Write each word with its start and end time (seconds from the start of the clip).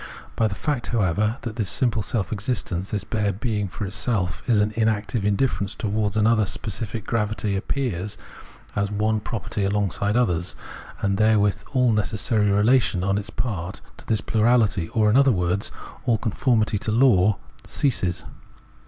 By 0.35 0.47
the 0.47 0.55
fact, 0.55 0.87
however, 0.87 1.37
that 1.41 1.57
this 1.57 1.69
simple 1.69 2.01
self 2.01 2.33
existence, 2.33 2.89
this 2.89 3.03
bare 3.03 3.31
being 3.31 3.67
for 3.67 3.85
itself, 3.85 4.41
is 4.47 4.59
an 4.59 4.71
inactive 4.75 5.23
indifference 5.23 5.75
towards 5.75 6.17
an 6.17 6.25
other, 6.25 6.47
specific 6.47 7.05
gravity 7.05 7.55
appears 7.55 8.17
as 8.75 8.89
one 8.91 9.19
property 9.19 9.63
along 9.63 9.91
side 9.91 10.17
others; 10.17 10.55
and 11.03 11.19
therewith 11.19 11.61
all 11.73 11.91
necessary 11.91 12.49
relation 12.49 13.03
on 13.03 13.19
its 13.19 13.29
part 13.29 13.79
to 13.97 14.07
this 14.07 14.21
plurality, 14.21 14.89
or, 14.89 15.07
in 15.07 15.15
other 15.15 15.31
words, 15.31 15.71
all 16.07 16.17
conformity 16.17 16.79
to 16.79 16.91
law, 16.91 17.37
ceases. 17.63 18.25